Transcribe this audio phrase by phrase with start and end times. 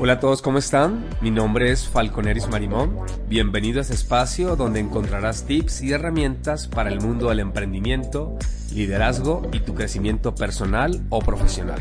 [0.00, 1.04] Hola a todos, ¿cómo están?
[1.20, 3.00] Mi nombre es Falconeris Marimón.
[3.26, 8.38] Bienvenido a este espacio donde encontrarás tips y herramientas para el mundo del emprendimiento,
[8.72, 11.80] liderazgo y tu crecimiento personal o profesional.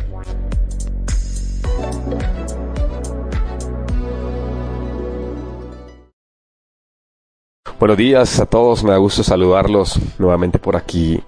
[7.79, 11.21] Buenos días a todos, me da gusto saludarlos nuevamente por aquí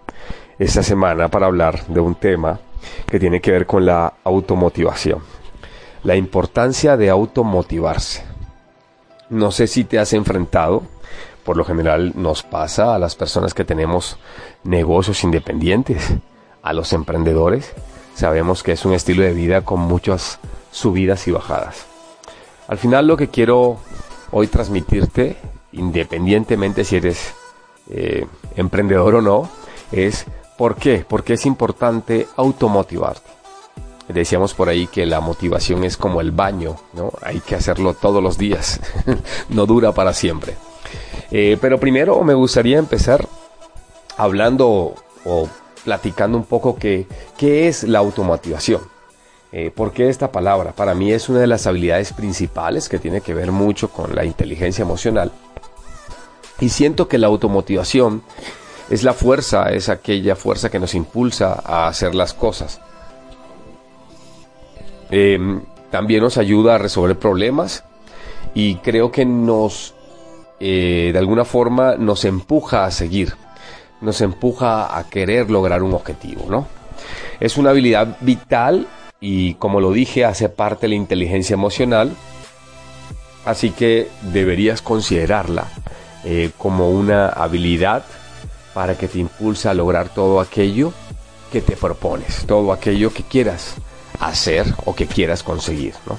[0.57, 2.59] esta semana para hablar de un tema
[3.05, 5.38] que tiene que ver con la automotivación.
[6.03, 8.23] La importancia de automotivarse.
[9.29, 10.83] No sé si te has enfrentado,
[11.43, 14.17] por lo general nos pasa a las personas que tenemos
[14.63, 16.13] negocios independientes,
[16.63, 17.73] a los emprendedores.
[18.15, 20.39] Sabemos que es un estilo de vida con muchas
[20.71, 21.85] subidas y bajadas.
[22.67, 23.77] Al final lo que quiero
[24.31, 25.37] hoy transmitirte
[25.71, 27.33] independientemente si eres
[27.89, 28.25] eh,
[28.55, 29.49] emprendedor o no,
[29.91, 30.25] es
[30.57, 31.05] ¿por qué?
[31.07, 33.38] Porque es importante automotivarte.
[34.09, 37.11] Decíamos por ahí que la motivación es como el baño, ¿no?
[37.21, 38.81] Hay que hacerlo todos los días,
[39.49, 40.55] no dura para siempre.
[41.31, 43.27] Eh, pero primero me gustaría empezar
[44.17, 45.47] hablando o
[45.83, 47.07] platicando un poco qué
[47.39, 48.81] es la automotivación.
[49.51, 50.73] Eh, ¿Por qué esta palabra?
[50.73, 54.25] Para mí es una de las habilidades principales que tiene que ver mucho con la
[54.25, 55.31] inteligencia emocional
[56.59, 58.21] y siento que la automotivación
[58.89, 62.81] es la fuerza, es aquella fuerza que nos impulsa a hacer las cosas.
[65.09, 67.83] Em, también nos ayuda a resolver problemas
[68.53, 69.95] y creo que nos,
[70.59, 73.35] eh, de alguna forma, nos empuja a seguir,
[74.01, 76.67] nos empuja a querer lograr un objetivo, ¿no?
[77.39, 78.87] Es una habilidad vital
[79.19, 82.11] y, como lo dije, hace parte de la inteligencia emocional,
[83.45, 85.65] así que deberías considerarla
[86.23, 88.03] eh, como una habilidad
[88.73, 90.93] para que te impulse a lograr todo aquello
[91.51, 93.75] que te propones, todo aquello que quieras
[94.19, 95.93] hacer o que quieras conseguir.
[96.05, 96.17] ¿no?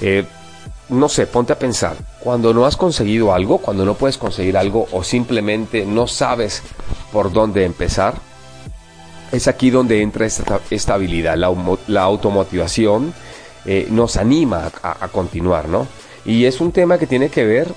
[0.00, 0.24] Eh,
[0.88, 4.88] no sé, ponte a pensar, cuando no has conseguido algo, cuando no puedes conseguir algo
[4.92, 6.62] o simplemente no sabes
[7.12, 8.14] por dónde empezar,
[9.32, 13.12] es aquí donde entra esta, habilidad, la, automotivación
[13.66, 15.86] eh, nos anima a, a, continuar, ¿no?
[16.24, 17.68] Y es un tema que tiene que ver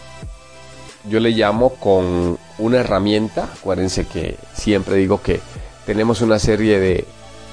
[1.09, 3.49] yo le llamo con una herramienta.
[3.59, 5.39] Acuérdense que siempre digo que
[5.85, 7.05] tenemos una serie de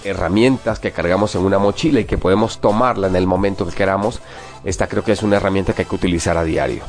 [0.05, 4.21] herramientas que cargamos en una mochila y que podemos tomarla en el momento que queramos.
[4.65, 6.83] Esta creo que es una herramienta que hay que utilizar a diario.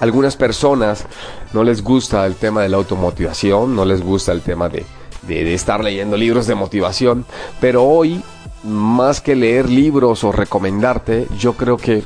[0.00, 1.06] Algunas personas
[1.52, 4.84] no les gusta el tema de la automotivación, no les gusta el tema de,
[5.22, 7.24] de estar leyendo libros de motivación,
[7.60, 8.22] pero hoy,
[8.64, 12.04] más que leer libros o recomendarte, yo creo que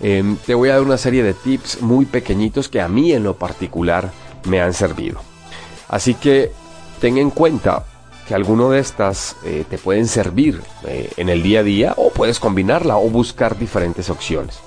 [0.00, 3.24] Em, te voy a dar una serie de tips muy pequeñitos que a mí en
[3.24, 4.10] lo particular
[4.44, 5.20] me han servido.
[5.88, 6.52] Así que
[7.00, 7.84] ten en cuenta
[8.26, 12.10] que alguno de estas eh, te pueden servir eh, en el día a día o
[12.10, 14.58] puedes combinarla o buscar diferentes opciones.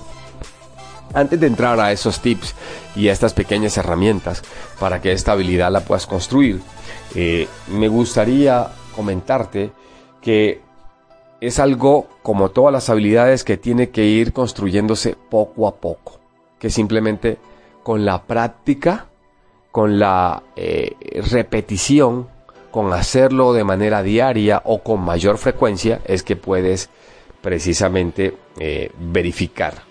[1.14, 2.56] Antes de entrar a esos tips
[2.96, 4.44] y a estas pequeñas herramientas
[4.80, 6.62] para que esta habilidad la puedas construir,
[7.16, 9.72] eh, me gustaría comentarte
[10.22, 10.62] que
[11.42, 16.20] es algo como todas las habilidades que tiene que ir construyéndose poco a poco,
[16.60, 17.40] que simplemente
[17.84, 19.08] con la práctica,
[19.72, 20.44] con la
[21.32, 22.28] repetición,
[22.72, 26.90] con hacerlo de manera diaria o con mayor frecuencia, es que puedes
[27.42, 29.84] precisamente eh, verificar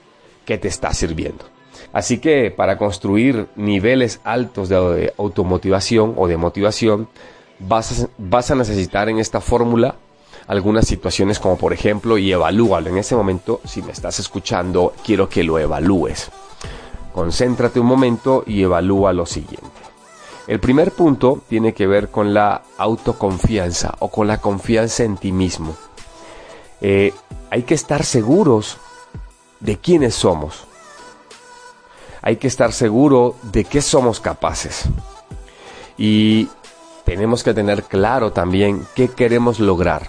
[0.45, 1.45] que te está sirviendo.
[1.93, 7.09] Así que para construir niveles altos de automotivación o de motivación,
[7.59, 9.97] vas a necesitar en esta fórmula
[10.47, 12.89] algunas situaciones como por ejemplo y evalúalo.
[12.89, 16.31] En ese momento, si me estás escuchando, quiero que lo evalúes.
[17.13, 19.78] Concéntrate un momento y evalúa lo siguiente.
[20.49, 25.31] El primer punto tiene que ver con la autoconfianza o con la confianza en ti
[25.31, 25.77] mismo.
[26.81, 27.13] Eh,
[27.51, 28.79] hay que estar seguros
[29.61, 30.65] de quiénes somos.
[32.23, 34.85] Hay que estar seguro de qué somos capaces.
[35.97, 36.49] Y
[37.05, 40.09] tenemos que tener claro también qué queremos lograr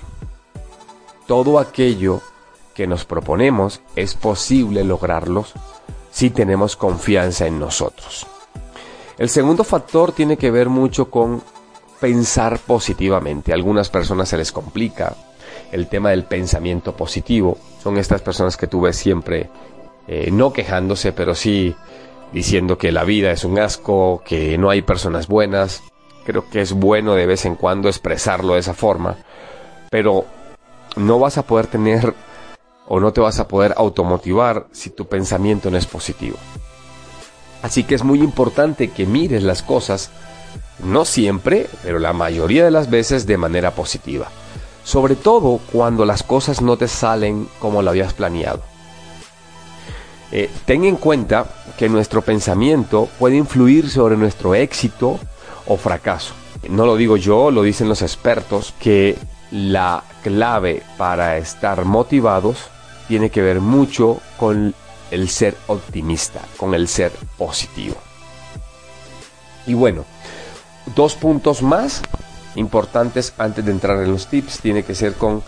[1.29, 2.21] todo aquello
[2.73, 5.53] que nos proponemos es posible lograrlos
[6.09, 8.25] si tenemos confianza en nosotros.
[9.19, 11.43] El segundo factor tiene que ver mucho con
[11.99, 13.51] pensar positivamente.
[13.51, 15.13] A algunas personas se les complica
[15.73, 17.57] el tema del pensamiento positivo.
[17.83, 19.49] Son estas personas que tú ves siempre
[20.07, 21.75] eh, no quejándose, pero sí
[22.31, 25.83] diciendo que la vida es un asco, que no hay personas buenas.
[26.25, 29.17] Creo que es bueno de vez en cuando expresarlo de esa forma,
[29.89, 30.23] pero
[30.95, 32.13] no vas a poder tener
[32.87, 36.37] o no te vas a poder automotivar si tu pensamiento no es positivo.
[37.61, 40.11] Así que es muy importante que mires las cosas,
[40.83, 44.27] no siempre, pero la mayoría de las veces de manera positiva.
[44.83, 48.63] Sobre todo cuando las cosas no te salen como lo habías planeado.
[50.31, 51.45] Eh, ten en cuenta
[51.77, 55.19] que nuestro pensamiento puede influir sobre nuestro éxito
[55.65, 56.33] o fracaso.
[56.69, 59.17] No lo digo yo, lo dicen los expertos, que
[59.51, 62.57] la clave para estar motivados
[63.07, 64.75] tiene que ver mucho con
[65.11, 67.95] el ser optimista, con el ser positivo.
[69.65, 70.05] Y bueno,
[70.95, 72.01] dos puntos más
[72.55, 75.43] importantes antes de entrar en los tips tiene que ser con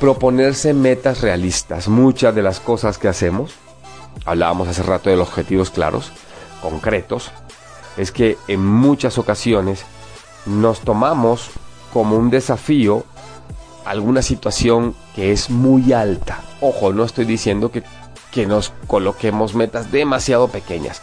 [0.00, 1.88] proponerse metas realistas.
[1.88, 3.52] Muchas de las cosas que hacemos,
[4.24, 6.10] hablábamos hace rato de los objetivos claros,
[6.62, 7.30] concretos,
[7.96, 9.84] es que en muchas ocasiones
[10.46, 11.50] nos tomamos
[11.92, 13.04] como un desafío
[13.84, 16.40] alguna situación que es muy alta.
[16.60, 17.82] Ojo, no estoy diciendo que,
[18.30, 21.02] que nos coloquemos metas demasiado pequeñas,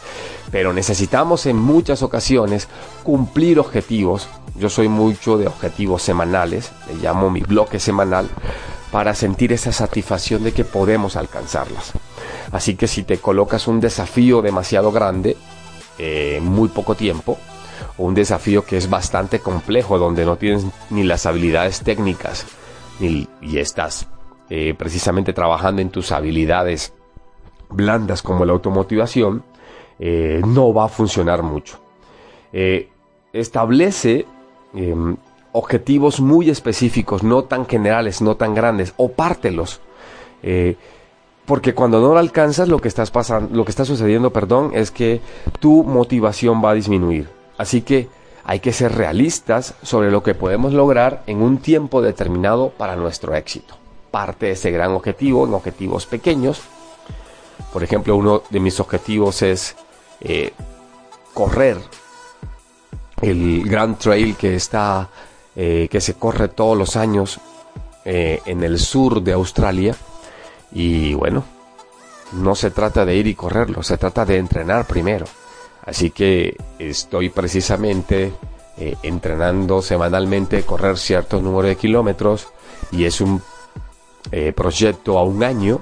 [0.50, 2.68] pero necesitamos en muchas ocasiones
[3.02, 4.28] cumplir objetivos.
[4.56, 8.28] Yo soy mucho de objetivos semanales, le llamo mi bloque semanal,
[8.90, 11.92] para sentir esa satisfacción de que podemos alcanzarlas.
[12.52, 15.36] Así que si te colocas un desafío demasiado grande,
[15.98, 17.38] en eh, muy poco tiempo,
[17.98, 22.46] un desafío que es bastante complejo, donde no tienes ni las habilidades técnicas
[23.00, 23.28] y,
[23.58, 24.06] estás
[24.50, 26.92] eh, precisamente trabajando en tus habilidades
[27.70, 29.42] blandas como la automotivación,
[29.98, 31.78] eh, no va a funcionar mucho.
[32.52, 32.88] Eh,
[33.32, 34.26] establece
[34.74, 35.16] em,
[35.52, 39.80] objetivos muy específicos, no tan generales, no tan grandes, o pártelos.
[41.46, 44.90] porque cuando no lo alcanzas, lo que estás pasando, lo que está sucediendo, perdón, es
[44.90, 45.20] que
[45.60, 47.28] tu motivación va a disminuir.
[47.56, 48.08] Así que
[48.48, 53.34] hay que ser realistas sobre lo que podemos lograr en un tiempo determinado para nuestro
[53.34, 53.74] éxito.
[54.10, 56.62] Parte de ese gran objetivo en objetivos pequeños.
[57.72, 59.76] Por ejemplo, uno de mis objetivos es
[60.20, 60.52] eh,
[61.34, 61.78] correr
[63.20, 65.08] el Grand Trail que está
[65.54, 67.40] eh, que se corre todos los años
[68.04, 69.94] eh, en el sur de Australia.
[70.72, 71.44] Y bueno
[72.32, 75.26] no se trata de ir y correrlo se trata de entrenar primero.
[75.84, 78.34] Así que estoy precisamente
[79.02, 82.48] entrenando semanalmente correr cierto número de kilómetros
[82.92, 83.42] y es un
[84.54, 85.80] proyecto a un año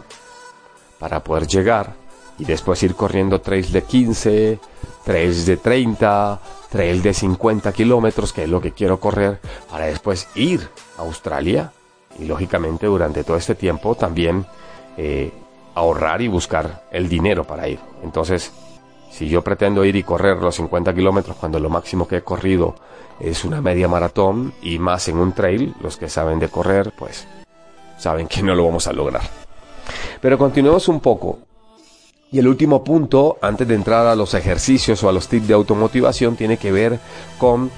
[0.99, 1.95] para poder llegar
[2.39, 4.59] y después ir corriendo trails de 15,
[5.05, 6.41] trails de 30,
[6.71, 9.41] trails de 50 kilómetros, que es lo que quiero correr,
[9.71, 11.73] para después ir a Australia
[12.19, 14.47] y lógicamente durante todo este tiempo también
[14.97, 15.33] eh,
[15.75, 17.79] ahorrar y buscar el dinero para ir.
[18.03, 18.53] Entonces,
[19.11, 22.75] si yo pretendo ir y correr los 50 kilómetros cuando lo máximo que he corrido
[23.21, 27.27] es una media maratón y más en un trail, los que saben de correr, pues
[27.99, 29.46] saben que no lo vamos a lograr.
[30.21, 31.39] Pero continuemos un poco.
[32.33, 35.55] Y el último punto, antes de entrar a los ejercicios o a los tips de
[35.55, 36.99] automotivación, tiene que ver
[37.39, 37.71] con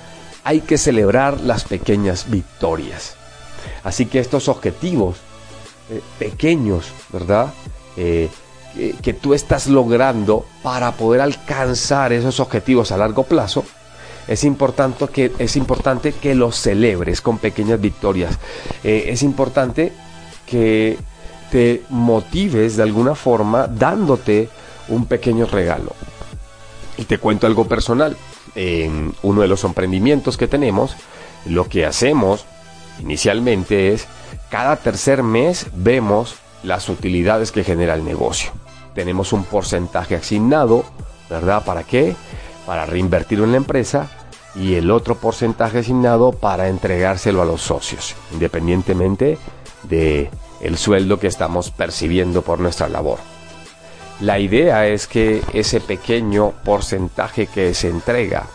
[0.45, 3.17] hay que celebrar las pequeñas victorias.
[3.85, 5.19] Así que estos objetivos
[5.91, 7.53] eh, pequeños, ¿verdad?
[7.97, 8.31] Eh,
[9.03, 13.65] que, tú estás logrando para poder alcanzar esos objetivos a largo plazo,
[14.29, 18.39] es importante que, es importante que los celebres con pequeñas victorias.
[18.85, 19.93] Eh, es importante
[20.47, 20.99] que
[21.51, 24.49] te motives de alguna forma dándote
[24.89, 25.93] un pequeño regalo.
[26.97, 28.17] Y te cuento algo personal.
[28.55, 30.97] En uno de los emprendimientos que tenemos,
[31.47, 32.45] lo que hacemos
[33.01, 34.07] inicialmente es
[34.51, 38.51] cada tercer mes vemos las utilidades que genera el negocio
[38.99, 40.85] tenemos un porcentaje asignado,
[41.31, 41.65] ¿verdad?
[41.65, 42.17] ¿Para qué?
[42.67, 44.09] Para reinvertirlo en la empresa
[44.57, 49.39] y el otro porcentaje asignado para entregárselo a los socios, independientemente
[49.85, 53.19] de el sueldo que estamos percibiendo por nuestra labor.
[54.21, 58.47] La idea es que ese pequeño porcentaje que se entrega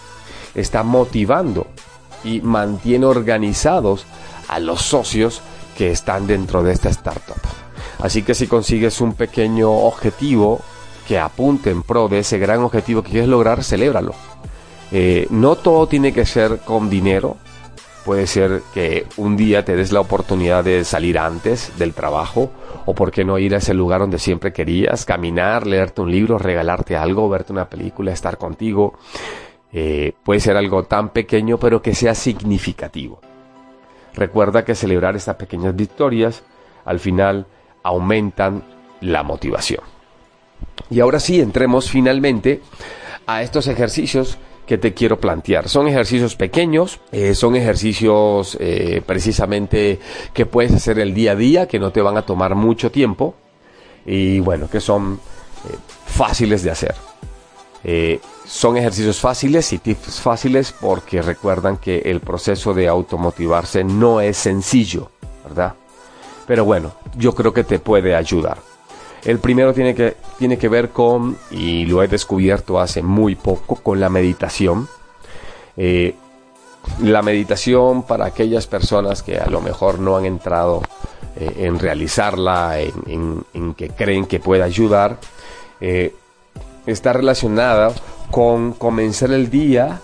[0.56, 1.68] está motivando
[2.24, 4.06] y mantiene organizados
[4.48, 5.42] a los socios
[5.78, 7.38] que están dentro de esta startup.
[8.00, 10.62] Así que si consigues un pequeño objetivo
[11.08, 14.14] que apunte en pro de ese gran objetivo que quieres lograr, celébralo.
[14.92, 17.38] Eh, no todo tiene que ser con dinero.
[18.06, 22.52] Puede ser que un día te des la oportunidad de salir antes del trabajo
[22.86, 26.38] o por qué no ir a ese lugar donde siempre querías, caminar, leerte un libro,
[26.38, 28.96] regalarte algo, verte una película, estar contigo.
[29.72, 33.22] Eh, puede ser algo tan pequeño pero que sea significativo.
[34.14, 36.44] Recuerda que celebrar estas pequeñas victorias
[36.86, 37.48] al final
[37.84, 38.64] aumentan
[39.00, 39.82] la motivación.
[40.90, 42.62] Y ahora sí, entremos finalmente
[43.26, 45.68] a estos ejercicios que te quiero plantear.
[45.70, 50.00] Son ejercicios pequeños, eh, son ejercicios eh, precisamente
[50.34, 53.36] que puedes hacer el día a día, que no te van a tomar mucho tiempo
[54.06, 55.20] y bueno, que son
[55.70, 56.96] eh, fáciles de hacer.
[58.46, 64.38] son ejercicios fáciles y tips fáciles porque recuerdan que el proceso de automotivarse no es
[64.38, 65.12] sencillo,
[65.44, 65.74] ¿verdad?
[66.48, 68.73] Pero bueno, yo creo que te puede ayudar.
[69.26, 73.76] El primero tiene que, tiene que ver con, y lo he descubierto hace muy poco,
[73.76, 74.90] con la meditación.
[75.78, 76.16] Eh,
[77.02, 80.82] la meditación para aquellas personas que a lo mejor no han entrado
[81.38, 85.20] eh, en realizarla, en, que creen que puede ayudar,
[85.80, 86.14] eh,
[86.86, 87.94] está relacionada
[88.30, 90.02] con comenzar el día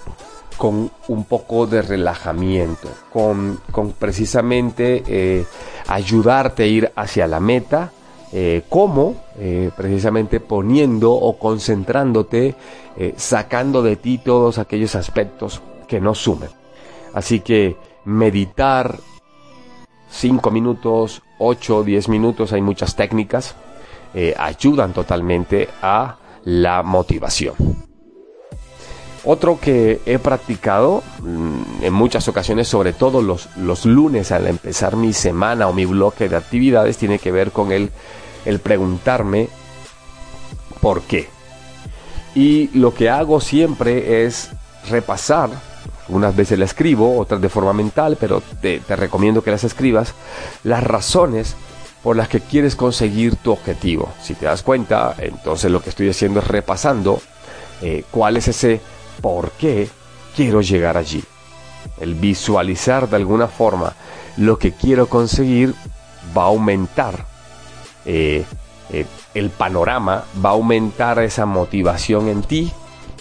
[0.57, 5.45] con un poco de relajamiento, con, con precisamente
[5.87, 7.91] ayudarte a ir hacia la meta
[8.31, 12.55] eh, cómo, eh, precisamente poniendo o concentrándote,
[12.95, 16.49] eh, sacando de ti todos aquellos aspectos que no sumen.
[17.13, 18.99] Así que meditar
[20.11, 23.55] 5 minutos, 8, 10 minutos, hay muchas técnicas,
[24.37, 27.88] ayudan totalmente a la motivación.
[29.31, 34.95] Otro que he practicado mm, en muchas ocasiones, sobre todo los, los lunes al empezar
[34.95, 37.91] mi semana o mi bloque de actividades, tiene que ver con el,
[38.45, 39.49] el preguntarme
[40.81, 41.29] por qué.
[42.33, 44.49] Y lo que hago siempre es
[44.89, 45.51] repasar,
[46.07, 50.15] unas veces la escribo, otras de forma mental, pero te, recomiendo que las escribas,
[50.63, 51.55] las razones
[52.01, 54.11] por las que quieres conseguir tu objetivo.
[54.23, 57.21] Si te das cuenta, entonces lo que estoy haciendo es repasando
[57.83, 58.81] eh, cuál es ese
[59.21, 59.89] por qué
[60.35, 61.23] quiero llegar allí.
[61.99, 63.93] El visualizar de alguna forma
[64.37, 65.75] lo que quiero conseguir
[66.37, 67.25] va a aumentar
[68.05, 68.45] eh,
[68.91, 72.71] eh, el panorama, va a aumentar esa motivación en ti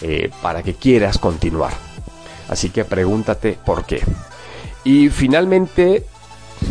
[0.00, 1.73] eh, para que quieras continuar.
[2.49, 4.02] Así que pregúntate por qué.
[4.85, 6.07] Y finalmente,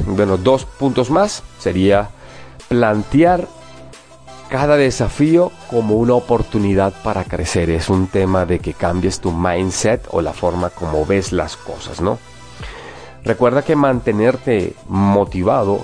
[0.07, 2.10] bueno, dos puntos más sería
[2.67, 3.48] plantear
[4.49, 7.69] cada desafío como una oportunidad para crecer.
[7.69, 12.01] Es un tema de que cambies tu mindset o la forma como ves las cosas,
[12.01, 12.17] ¿no?
[13.23, 15.83] Recuerda que mantenerte motivado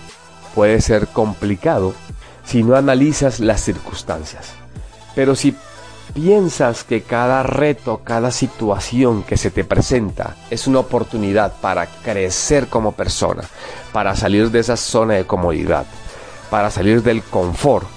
[0.56, 1.94] puede ser complicado
[2.46, 4.54] si no analizas las circunstancias.
[5.16, 5.56] Pero si
[6.14, 12.68] piensas que cada reto, cada situación que se te presenta es una oportunidad para crecer
[12.68, 13.44] como persona,
[13.92, 15.86] para salir de esa zona de comodidad,
[16.50, 17.88] para salir del confort,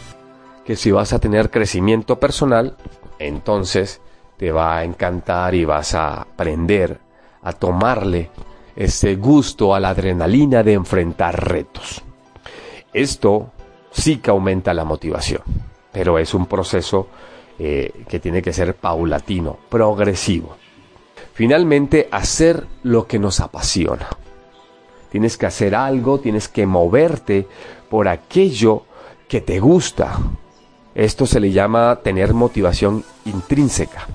[0.67, 2.77] que si vas a tener crecimiento personal,
[3.21, 4.01] entonces
[4.37, 6.99] te va a encantar y vas a aprender
[7.43, 8.31] a tomarle
[8.75, 12.03] ese gusto a la adrenalina de enfrentar retos.
[12.93, 13.53] Esto
[13.93, 15.43] sí que aumenta la motivación,
[15.93, 17.09] pero es un proceso
[17.59, 20.57] eh, que tiene que ser paulatino, progresivo.
[21.33, 24.09] Finalmente, hacer lo que nos apasiona.
[25.11, 27.47] Tienes que hacer algo, tienes que moverte
[27.89, 28.83] por aquello
[29.29, 30.19] que te gusta,
[30.97, 34.07] esto se le llama tener motivación intrínseca.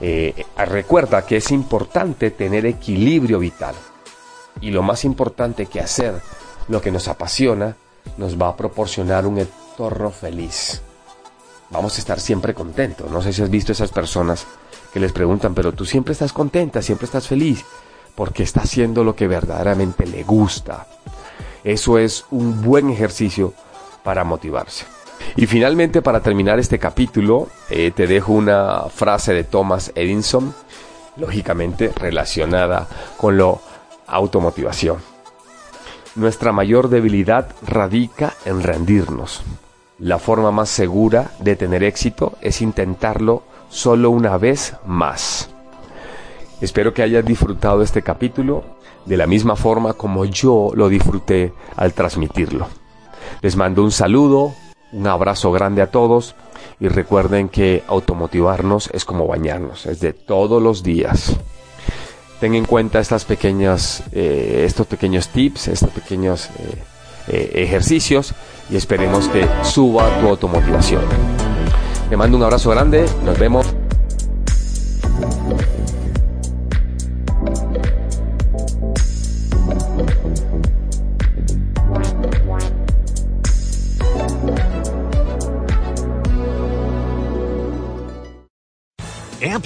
[0.00, 3.76] Eh, recuerda que es importante tener equilibrio vital.
[4.60, 6.20] Y lo más importante que hacer
[6.66, 7.76] lo que nos apasiona
[8.16, 10.82] nos va a proporcionar un entorno feliz.
[11.70, 13.08] Vamos a estar siempre contentos.
[13.08, 14.48] No sé si has visto esas personas
[14.92, 17.64] que les preguntan, pero tú siempre estás contenta, siempre estás feliz,
[18.16, 20.88] porque está haciendo lo que verdaderamente le gusta.
[21.62, 23.54] Eso es un buen ejercicio
[24.02, 24.86] para motivarse.
[25.36, 30.54] Y finalmente, para terminar este capítulo, eh, te dejo una frase de Thomas Edison,
[31.16, 33.54] lógicamente relacionada con la
[34.06, 34.98] automotivación.
[36.16, 39.42] Nuestra mayor debilidad radica en rendirnos.
[39.98, 45.50] La forma más segura de tener éxito es intentarlo solo una vez más.
[46.60, 48.64] Espero que hayas disfrutado este capítulo
[49.06, 52.68] de la misma forma como yo lo disfruté al transmitirlo.
[53.40, 54.54] Les mando un saludo,
[54.92, 56.34] un abrazo grande a todos
[56.78, 61.36] y recuerden que automotivarnos es como bañarnos, es de todos los días.
[62.40, 66.82] Ten en cuenta estas pequeñas, eh, estos pequeños tips, estos pequeños eh,
[67.28, 68.34] eh, ejercicios
[68.70, 71.02] y esperemos que suba tu automotivación.
[72.08, 73.66] Te mando un abrazo grande, nos vemos.